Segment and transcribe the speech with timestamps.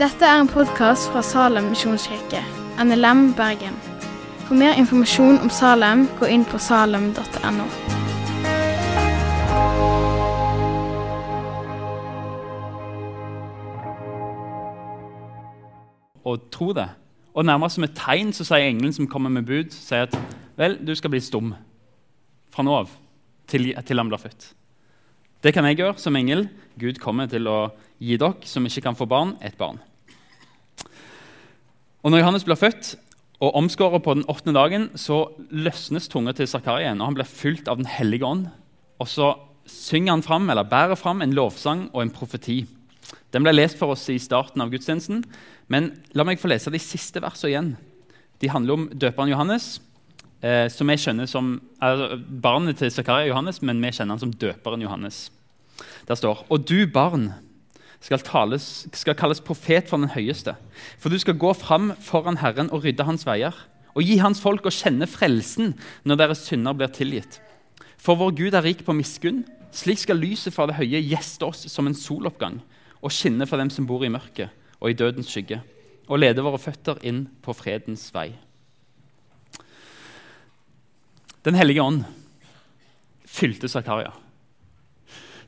[0.00, 2.40] Dette er en podkast fra Salem misjonskirke,
[2.80, 3.76] NLM Bergen.
[4.46, 7.68] For mer informasjon om Salem, gå inn på salem.no.
[16.24, 16.88] og tro det.
[17.34, 20.16] Og nærmest som et tegn så sier engelen som kommer med bud, sier at
[20.58, 21.54] vel, du skal bli stum
[22.50, 22.90] fra nå av
[23.50, 24.50] til, til han blir født.
[25.40, 26.48] Det kan jeg gjøre som engel.
[26.76, 29.78] Gud kommer til å gi dere som ikke kan få barn, et barn.
[32.04, 32.94] Og Når Johannes blir født
[33.40, 37.68] og omskåret på den åttende dagen, så løsnes tunga til Zakaria, og han blir fylt
[37.68, 38.50] av Den hellige ånd.
[39.00, 39.34] Og så
[39.64, 42.66] synger han fram, eller bærer fram en lovsang og en profeti.
[43.32, 45.24] Den ble lest for oss i starten av gudstjenesten,
[45.68, 47.70] men la meg få lese de siste versene igjen.
[48.40, 49.78] De handler om døperen Johannes,
[50.42, 54.32] eh, som vi kjenner som altså, barnet til Zakaria Johannes, men vi kjenner han som
[54.32, 55.28] døperen Johannes.
[56.08, 57.32] Der står Og du, barn,
[58.00, 60.56] skal, tales, skal kalles profet for den høyeste.
[60.98, 63.54] For du skal gå fram foran Herren og rydde hans veier,
[63.94, 65.74] og gi hans folk å kjenne frelsen
[66.06, 67.40] når deres synder blir tilgitt.
[68.00, 69.42] For vår Gud er rik på miskunn.
[69.74, 72.60] Slik skal lyset fra det høye gjeste oss som en soloppgang
[73.00, 75.60] og skinne for dem som bor i mørket og i dødens skygge,
[76.08, 78.32] og lede våre føtter inn på fredens vei.
[81.44, 82.02] Den hellige ånd
[83.24, 84.12] fylte Zakaria.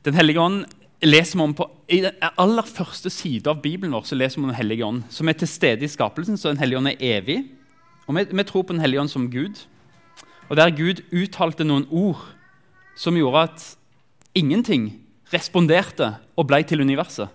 [0.05, 0.63] Den hellige ånd
[1.03, 4.45] leser vi om på, I den aller første side av Bibelen vår så leser vi
[4.45, 6.97] om Den hellige ånd, som er til stede i skapelsen, så Den hellige ånd er
[6.99, 7.43] evig.
[8.07, 9.65] Og vi, vi tror på Den hellige ånd som Gud.
[10.49, 12.25] Og der Gud uttalte noen ord
[12.97, 13.69] som gjorde at
[14.35, 14.99] ingenting
[15.33, 17.29] responderte og ble til universet.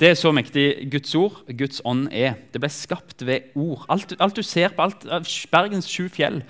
[0.00, 2.34] Det er så mektig Guds ord, Guds ånd, er.
[2.52, 3.86] Det ble skapt ved ord.
[3.88, 5.06] Alt, alt du ser på alt,
[5.50, 6.42] Bergens sju fjell,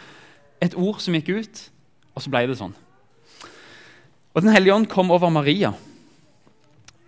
[0.62, 1.62] et ord som gikk ut,
[2.14, 2.74] og så ble det sånn.
[4.36, 5.72] Og Den hellige ånd kom over Maria.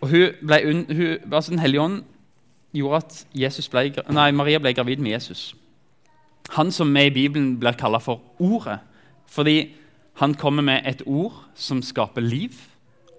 [0.01, 2.03] Og hun hun, altså Den hellige ånd
[2.73, 3.27] gjorde at
[3.71, 5.55] ble, nei, Maria ble gravid med Jesus.
[6.56, 8.78] Han som vi i Bibelen blir kalt for Ordet.
[9.27, 9.75] Fordi
[10.15, 12.55] han kommer med et ord som skaper liv,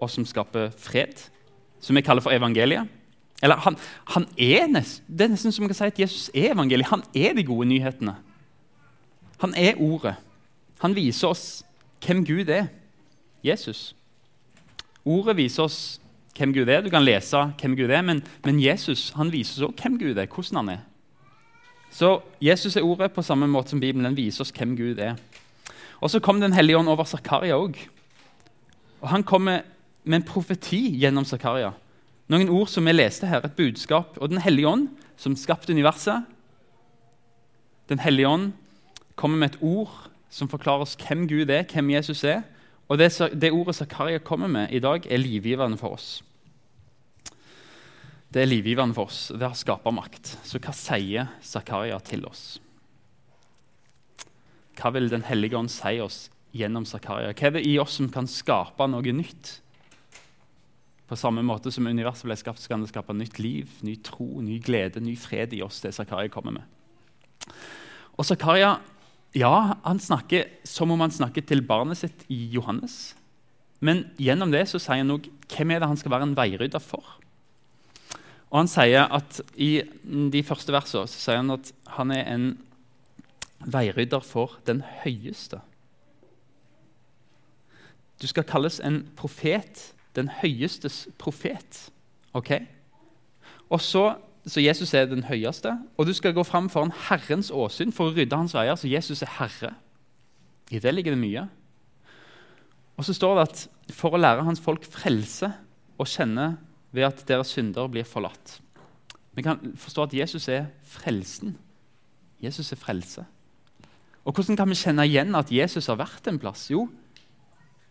[0.02, 1.30] og som skaper fred.
[1.80, 2.88] Som vi kaller for evangeliet.
[3.44, 6.52] Eller han, han er nest, Det er nesten som man kan si at Jesus er
[6.54, 6.90] evangeliet.
[6.90, 8.16] Han er de gode nyhetene.
[9.40, 10.16] Han er Ordet.
[10.84, 11.46] Han viser oss
[12.06, 12.70] hvem Gud er.
[13.44, 13.94] Jesus.
[15.08, 15.80] Ordet viser oss
[16.38, 16.84] hvem Gud er.
[16.84, 20.18] Du kan lese hvem Gud er, men, men Jesus han viser oss også hvem Gud
[20.18, 20.86] er, hvordan han er.
[21.92, 25.18] Så Jesus er ordet på samme måte som Bibelen den viser oss hvem Gud er.
[26.00, 27.76] Og Så kom Den hellige ånd over Zakaria òg.
[29.02, 29.62] Og han kommer
[30.04, 31.74] med en profeti gjennom Zakaria.
[32.30, 34.18] Noen ord som vi leste her, et budskap.
[34.22, 36.24] Og Den hellige ånd, som skapte universet
[37.90, 38.52] Den hellige ånd
[39.16, 42.44] kommer med et ord som forklarer oss hvem Gud er, hvem Jesus er.
[42.90, 46.24] Og det, det ordet Zakaria kommer med i dag, er livgivende for oss.
[48.30, 49.30] Det er livgivende for oss.
[49.34, 50.36] Det har skapermakt.
[50.46, 52.60] Så hva sier Zakaria til oss?
[54.80, 57.34] Hva vil Den hellige ånd si oss gjennom Zakaria?
[57.34, 59.58] Hva er det i oss som kan skape noe nytt?
[61.10, 64.28] På samme måte som universet ble skapt, så kan det skape nytt liv, ny tro,
[64.46, 65.82] ny glede, ny fred i oss.
[65.82, 67.56] det Zakaria kommer med.
[68.14, 68.76] Og Zakaria
[69.38, 73.16] ja, han snakker som om han snakker til barnet sitt i Johannes.
[73.80, 76.84] Men gjennom det så sier han òg hvem er det han skal være en veirydder
[76.84, 77.16] for.
[78.50, 79.84] Og han sier at I
[80.34, 82.48] de første versene så sier han at han er en
[83.60, 85.62] veirydder for den høyeste.
[88.20, 91.92] Du skal kalles en profet, den høyestes profet.
[92.34, 92.52] ok?
[93.70, 94.18] Og så
[94.50, 95.76] så Jesus er den høyeste.
[95.98, 98.78] Og du skal gå fram foran Herrens åsyn for å rydde hans veier.
[98.80, 99.74] Så Jesus er herre.
[100.74, 101.46] I det ligger det mye.
[102.98, 105.52] Og så står det at for å lære hans folk frelse
[106.00, 106.52] og kjenne
[106.96, 108.58] ved at deres synder blir forlatt.
[109.38, 111.54] Vi kan forstå at Jesus er frelsen.
[112.44, 113.26] Jesus er frelse.
[114.26, 116.68] Og Hvordan kan vi kjenne igjen at Jesus har vært en plass?
[116.72, 116.88] Jo,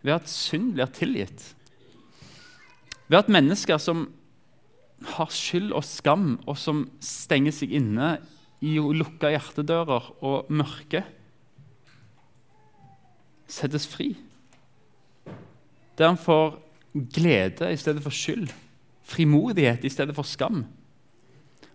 [0.03, 1.55] ved at synd blir tilgitt.
[3.09, 4.06] Ved at mennesker som
[5.05, 8.17] har skyld og skam, og som stenger seg inne
[8.65, 11.05] i lukka hjertedører og mørke,
[13.49, 14.12] settes fri.
[15.99, 16.59] Der han får
[17.15, 18.50] glede i stedet for skyld,
[19.03, 20.67] frimodighet i stedet for skam.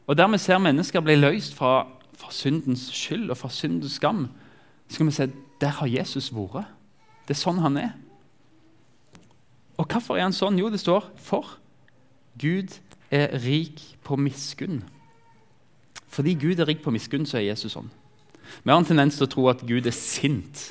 [0.08, 4.28] Og Der vi ser mennesker bli løst fra, fra syndens skyld og fra syndens skam,
[4.88, 5.32] så kan vi se
[5.62, 6.68] der har Jesus vært.
[7.28, 7.94] Det er sånn han er.
[9.80, 10.60] Og hvorfor er han sånn?
[10.60, 11.58] Jo, det står for
[12.40, 12.76] Gud
[13.14, 14.82] er rik på miskunn.
[16.14, 17.90] Fordi Gud er rik på miskunn, så er Jesus sånn.
[18.64, 20.70] Vi har en tendens til å tro at Gud er sint.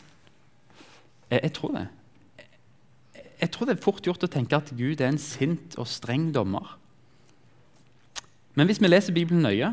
[1.31, 1.87] Jeg, jeg tror det.
[3.41, 6.31] jeg tror det er fort gjort å tenke at Gud er en sint og streng
[6.35, 6.77] dommer.
[8.55, 9.73] Men hvis vi leser Bibelen nøye,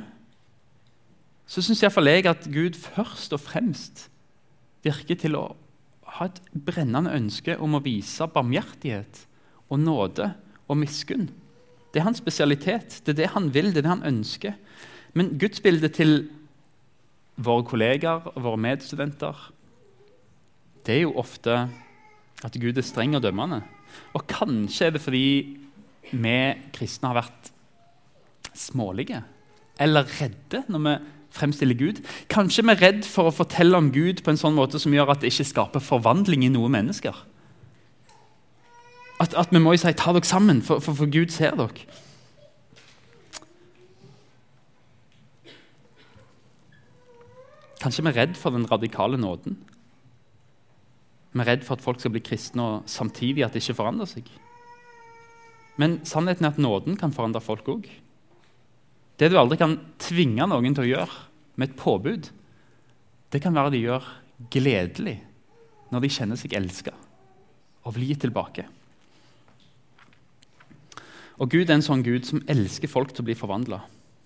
[1.50, 4.07] så syns iallfall jeg at Gud først og fremst
[4.86, 5.44] virker til å
[6.15, 9.25] ha et brennende ønske om å vise barmhjertighet
[9.69, 10.31] og nåde
[10.69, 11.27] og miskunn.
[11.94, 13.00] Det er hans spesialitet.
[13.06, 14.57] Det er det han vil, det er det han ønsker.
[15.18, 16.30] Men gudsbildet til
[17.39, 19.47] våre kollegaer og våre medstudenter
[20.86, 21.56] det er jo ofte
[22.45, 23.62] at Gud er streng og dømmende.
[24.15, 25.57] Og kanskje er det fordi
[26.09, 26.38] vi
[26.74, 27.51] kristne har vært
[28.57, 29.21] smålige
[29.80, 30.94] eller redde når vi
[31.36, 32.01] fremstiller Gud.
[32.31, 35.13] Kanskje vi er redd for å fortelle om Gud på en sånn måte som gjør
[35.13, 37.15] at det ikke skaper forvandling i noen mennesker.
[39.19, 41.88] At, at vi må jo si 'ta dere sammen', for, for, for Gud ser dere.
[47.80, 49.57] Kanskje vi er redd for den radikale nåden.
[51.31, 54.10] Vi er redd for at folk skal bli kristne og samtidig at det ikke forandrer
[54.10, 54.27] seg.
[55.80, 57.88] Men sannheten er at nåden kan forandre folk òg.
[59.19, 61.15] Det du aldri kan tvinge noen til å gjøre
[61.60, 62.31] med et påbud,
[63.31, 64.07] det kan være de gjør
[64.51, 65.19] gledelig
[65.92, 66.95] når de kjenner seg elska
[67.83, 68.65] og vil gi tilbake.
[71.39, 73.81] Og Gud er en sånn Gud som elsker folk til å bli forvandla.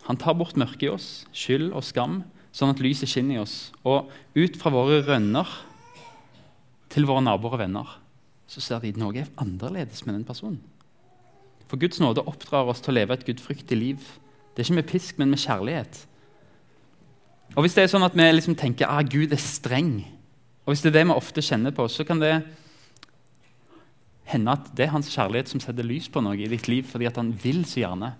[0.10, 2.24] Han tar bort mørket i oss, skyld og skam,
[2.54, 3.72] sånn at lyset skinner i oss.
[3.86, 5.50] Og ut fra våre rønner
[6.94, 8.00] til våre naboer og venner
[8.50, 10.60] så ser de at noe er annerledes med den personen.
[11.70, 14.04] For Guds nåde oppdrar oss til å leve et gudfryktig liv
[14.54, 16.08] det er ikke med pisk, men med kjærlighet.
[17.56, 20.04] Og Hvis det er sånn at vi liksom tenker at ah, Gud er streng,
[20.66, 22.44] og hvis det er det vi ofte kjenner på, så kan det
[24.34, 27.08] hende at det er hans kjærlighet som setter lys på noe i ditt liv, fordi
[27.10, 28.14] at han vil så gjerne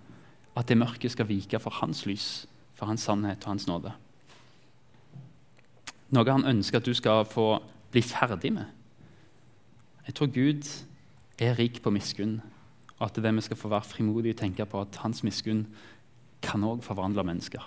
[0.54, 2.46] at det mørket skal vike for hans lys,
[2.78, 3.92] for hans sannhet og hans nåde.
[6.14, 7.58] Noe han ønsker at du skal få
[7.94, 8.66] bli ferdig med.
[10.06, 10.68] Jeg tror Gud
[11.42, 12.38] er rik på miskunn,
[12.98, 15.24] og at det er det vi skal få være frimodige og tenke på at hans
[15.26, 15.64] miskunn
[16.44, 17.62] kan òg forvandle mennesker.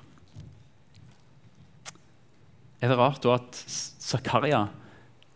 [2.78, 4.68] Er det rart da at Zakaria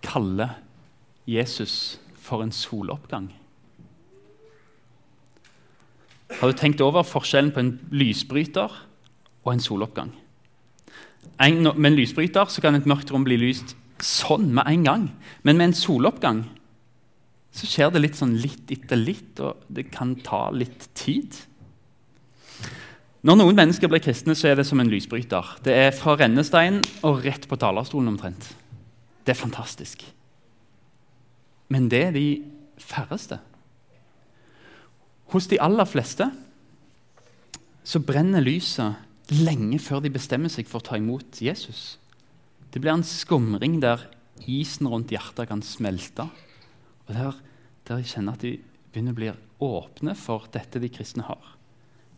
[0.05, 0.59] kaller
[1.25, 3.29] Jesus for en soloppgang?
[6.39, 8.71] Har du tenkt over forskjellen på en lysbryter
[9.43, 10.13] og en soloppgang?
[11.41, 15.05] En, med en lysbryter så kan et mørkt rom bli lyst sånn med en gang.
[15.43, 16.45] Men med en soloppgang
[17.51, 21.35] så skjer det litt sånn litt etter litt, og det kan ta litt tid.
[23.27, 25.57] Når noen mennesker blir kristne, så er det som en lysbryter.
[25.65, 28.47] Det er fra rennestein og rett på talerstolen omtrent.
[29.21, 30.07] Det er fantastisk.
[31.71, 32.27] Men det er de
[32.81, 33.39] færreste.
[35.31, 36.27] Hos de aller fleste
[37.87, 41.95] så brenner lyset lenge før de bestemmer seg for å ta imot Jesus.
[42.71, 44.03] Det blir en skumring der
[44.49, 46.27] isen rundt hjertet kan smelte.
[47.07, 47.39] Og der,
[47.87, 48.57] der jeg kjenner at de
[48.91, 49.31] begynner å bli
[49.61, 51.55] åpne for dette de kristne har.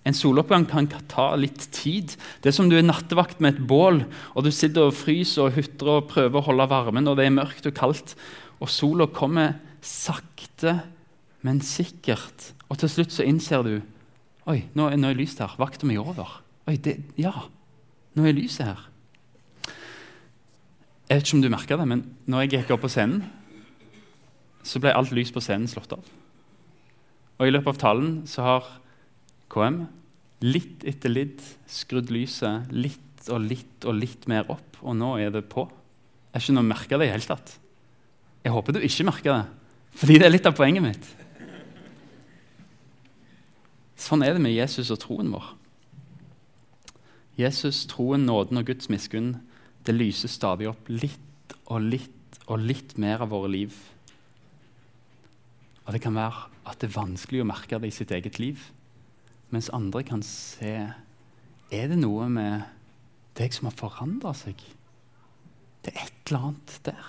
[0.03, 2.15] En soloppgang kan ta litt tid.
[2.43, 4.01] Det er som du er nattevakt med et bål,
[4.35, 7.37] og du sitter og fryser og hutrer og prøver å holde varmen, og det er
[7.37, 8.17] mørkt og kaldt,
[8.61, 10.77] og sola kommer sakte,
[11.43, 12.53] men sikkert.
[12.69, 13.75] Og til slutt så innser du
[14.49, 15.53] Oi, nå er, nå er lyset her.
[15.55, 16.41] Vakta mi over.
[16.67, 17.31] Oi, det, ja,
[18.11, 18.81] nå er lyset her.
[21.07, 23.23] Jeg vet ikke om du merka det, men når jeg gikk opp på scenen,
[24.67, 26.03] så ble alt lys på scenen slått av.
[27.39, 28.69] Og i løpet av talen så har
[29.53, 29.83] KM.
[30.43, 35.31] Litt etter litt skrudd lyset litt og litt og litt mer opp, og nå er
[35.31, 35.63] det på.
[35.69, 37.53] Jeg har ikke noe merka det i hele tatt.
[38.43, 39.43] Jeg håper du ikke merker det,
[39.99, 41.09] fordi det er litt av poenget mitt.
[44.03, 45.53] Sånn er det med Jesus og troen vår.
[47.39, 49.37] Jesus, troen, nåden og Guds miskunn
[49.87, 52.19] det lyser stadig opp litt og litt
[52.51, 53.75] og litt mer av våre liv.
[55.83, 58.59] Og det kan være at det er vanskelig å merke det i sitt eget liv.
[59.53, 60.75] Mens andre kan se
[61.73, 62.67] Er det noe med
[63.39, 64.59] deg som har forandra seg?
[65.81, 67.07] Det er et eller annet der.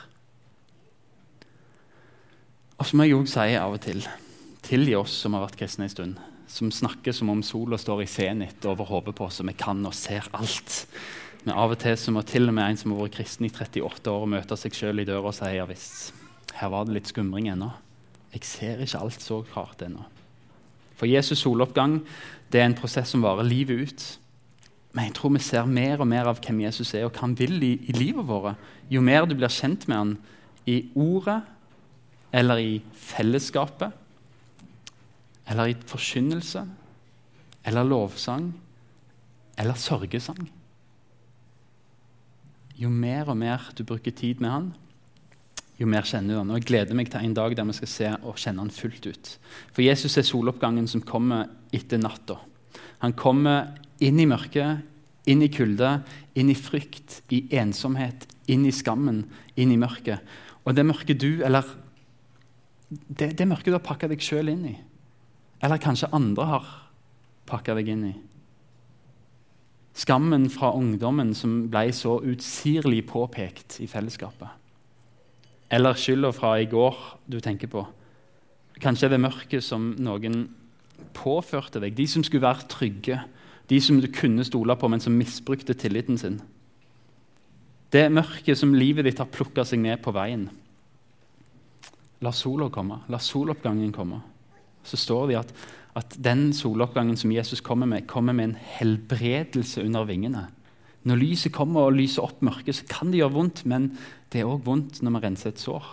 [2.78, 4.02] Og så må jeg òg si av og til
[4.64, 6.16] tilgi oss som har vært kristne en stund,
[6.50, 9.82] som snakker som om sola står i senit over hodet på oss, og vi kan
[9.84, 10.84] og ser alt.
[11.44, 13.52] Men av og til så må til og med en som har vært kristen i
[13.52, 16.14] 38 år, møte seg sjøl i døra og si ja visst,
[16.56, 17.70] her var det litt skumring ennå.
[18.34, 20.02] Jeg ser ikke alt så klart ennå.
[20.98, 22.00] For Jesus' soloppgang
[22.50, 24.04] det er en prosess som varer livet ut.
[24.94, 27.34] Men jeg tror vi ser mer og mer av hvem Jesus er, og hva han
[27.38, 28.58] vil i, i livet vårt.
[28.90, 30.14] Jo mer du blir kjent med han
[30.70, 31.42] i ordet,
[32.34, 33.92] eller i fellesskapet,
[35.46, 36.64] eller i forkynnelse,
[37.64, 38.48] eller lovsang,
[39.58, 40.48] eller sørgesang.
[42.74, 44.72] Jo mer og mer du bruker tid med han,
[45.78, 46.50] jo mer kjenner du han.
[46.50, 49.06] Og Jeg gleder meg til en dag der vi skal se og kjenne han fullt
[49.06, 49.30] ut.
[49.74, 52.38] For Jesus er soloppgangen som kommer etter natta.
[53.02, 54.82] Han kommer inn i mørket,
[55.30, 55.96] inn i kulde,
[56.34, 59.24] inn i frykt, i ensomhet, inn i skammen,
[59.56, 60.22] inn i mørket.
[60.64, 61.66] Og det mørket du, eller
[63.08, 64.76] det, det mørket du har pakka deg sjøl inn i,
[65.64, 66.70] eller kanskje andre har
[67.48, 68.14] pakka deg inn i.
[69.94, 74.50] Skammen fra ungdommen som ble så utsirlig påpekt i fellesskapet.
[75.74, 76.98] Eller skylda fra i går
[77.30, 77.84] du tenker på.
[78.82, 80.48] Kanskje det mørket som noen
[81.14, 81.94] påførte deg.
[81.94, 83.20] De som skulle være trygge,
[83.70, 86.40] de som du kunne stole på, men som misbrukte tilliten sin.
[87.94, 90.48] Det mørket som livet ditt har plukka seg med på veien.
[92.24, 93.02] La sola komme.
[93.12, 94.22] La soloppgangen komme.
[94.84, 95.54] Så står det at,
[95.96, 100.46] at den soloppgangen som Jesus kommer med, kommer med en helbredelse under vingene.
[101.04, 103.90] Når lyset kommer og lyser opp mørket, så kan det gjøre vondt, men
[104.32, 105.84] det er òg vondt når man renser et sår.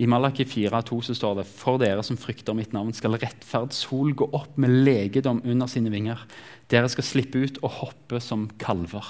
[0.00, 4.10] I Malaki 4,2 så står det For dere som frykter mitt navn, skal rettferd sol
[4.16, 6.24] gå opp med legedom under sine vinger.
[6.72, 9.04] Dere skal slippe ut og hoppe som kalver.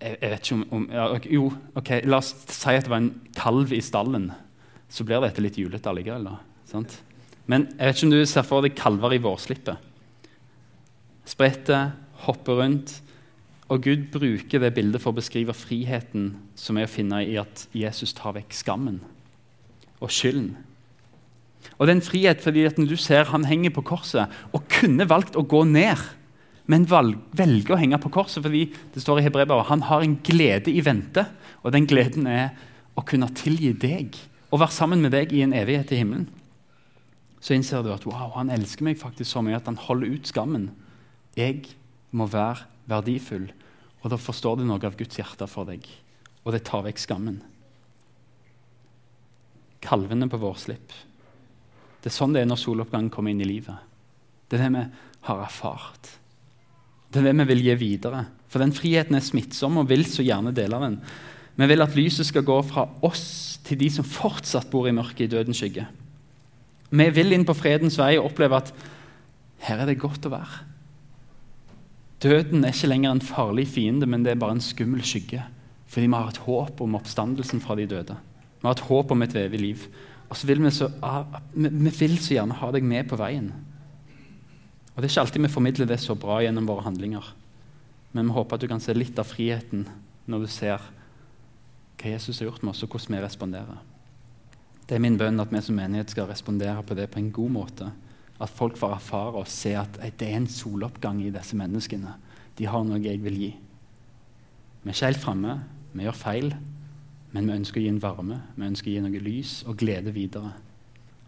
[0.00, 3.02] Jeg, jeg, vet ikke om, om ja, Jo, ok, la oss si at det var
[3.02, 4.30] en kalv i stallen.
[4.90, 6.26] Så blir dette litt julete allikevel.
[6.30, 6.38] da,
[6.68, 6.96] sant?
[7.50, 9.86] Men jeg vet ikke om du ser for deg kalver i vårslippet.
[11.28, 11.92] Spretter,
[12.26, 12.96] hopper rundt.
[13.70, 17.68] Og Gud bruker det bildet for å beskrive friheten som er å finne i at
[17.76, 18.98] Jesus tar vekk skammen
[20.00, 20.56] og skylden.
[21.76, 24.66] Og det er en frihet fordi at når du ser han henger på korset og
[24.72, 26.02] kunne valgt å gå ned
[26.70, 30.70] men velger å henge på korset fordi det står i Hebrevet, han har en glede
[30.70, 31.24] i vente.
[31.64, 32.52] Og den gleden er
[32.94, 34.18] å kunne tilgi deg
[34.50, 36.28] og være sammen med deg i en evighet i himmelen.
[37.40, 40.30] Så innser du at wow, han elsker meg faktisk så mye at han holder ut
[40.30, 40.68] skammen.
[41.38, 41.64] Jeg
[42.12, 43.48] må være verdifull.
[44.00, 45.84] Og da forstår du noe av Guds hjerte for deg,
[46.44, 47.40] og det tar vekk skammen.
[49.84, 50.94] Kalvene på vårslipp.
[52.00, 53.76] Det er sånn det er når soloppgangen kommer inn i livet.
[54.48, 54.86] Det er det vi
[55.28, 56.14] har erfart.
[57.10, 58.24] Det er det vi vil gi videre.
[58.50, 60.98] For den friheten er smittsom og vil så gjerne dele den.
[61.58, 65.26] Vi vil at lyset skal gå fra oss til de som fortsatt bor i mørket
[65.26, 65.86] i dødens skygge.
[66.90, 68.72] Vi vil inn på fredens vei og oppleve at
[69.66, 70.66] her er det godt å være.
[72.20, 75.42] Døden er ikke lenger en farlig fiende, men det er bare en skummel skygge.
[75.90, 78.16] Fordi vi har et håp om oppstandelsen fra de døde.
[78.60, 79.86] Vi har et håp om et evig liv.
[80.30, 80.90] Og så vil vi, så,
[81.54, 83.50] vi vil så gjerne ha deg med på veien.
[85.00, 87.24] Og Det er ikke alltid vi formidler det så bra gjennom våre handlinger.
[88.12, 89.86] Men vi håper at du kan se litt av friheten
[90.28, 90.76] når du ser
[91.96, 93.80] hva Jesus har gjort med oss, og hvordan vi responderer.
[94.84, 97.56] Det er min bønn at vi som menighet skal respondere på det på en god
[97.56, 97.88] måte.
[98.44, 102.18] At folk får erfare og se at det er en soloppgang i disse menneskene.
[102.60, 103.52] De har noe jeg vil gi.
[104.84, 105.60] Vi er ikke helt framme,
[105.96, 106.56] vi gjør feil,
[107.32, 110.12] men vi ønsker å gi en varme, vi ønsker å gi noe lys og glede
[110.12, 110.58] videre.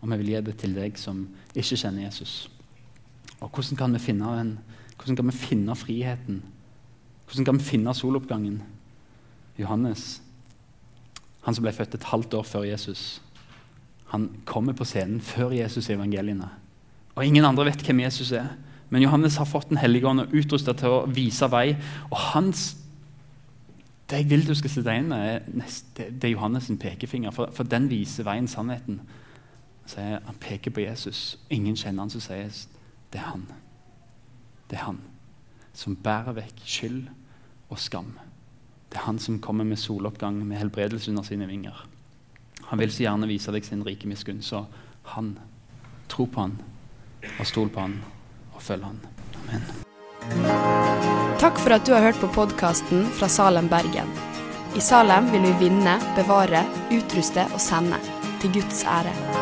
[0.02, 2.42] Og vi vil gi det til deg som ikke kjenner Jesus.
[3.42, 4.58] Og hvordan kan vi finne den?
[4.96, 6.42] Hvordan kan vi finne friheten?
[7.26, 8.62] Hvordan kan vi finne soloppgangen?
[9.58, 10.22] Johannes,
[11.42, 13.22] han som ble født et halvt år før Jesus,
[14.12, 16.48] han kommer på scenen før Jesus i evangeliene.
[17.14, 18.54] Og Ingen andre vet hvem Jesus er.
[18.90, 21.76] Men Johannes har fått Den hellige ånd og utrusta til å vise vei.
[22.10, 22.76] Og hans,
[24.10, 25.40] Det jeg vil du skal sitte deg inn er,
[25.96, 29.00] det er Johannes' sin pekefinger, for, for, den viser veien, sannheten.
[29.86, 31.38] Så han peker på Jesus.
[31.50, 32.50] Ingen kjenner han som sier
[33.12, 33.48] det er han.
[34.68, 35.02] Det er han
[35.76, 37.00] som bærer vekk skyld
[37.72, 38.12] og skam.
[38.92, 41.86] Det er han som kommer med soloppgang, med helbredelse under sine vinger.
[42.68, 44.66] Han vil så gjerne vise deg sin rike miskunn, så
[45.14, 45.34] han,
[46.12, 46.58] tro på han,
[47.38, 47.98] og stol på han,
[48.52, 49.00] og følg han.
[49.42, 49.64] Amen.
[51.42, 54.12] Takk for at du har hørt på podkasten fra Salem, Bergen.
[54.76, 56.64] I Salem vil vi vinne, bevare,
[56.94, 58.00] utruste og sende,
[58.40, 59.41] til Guds ære.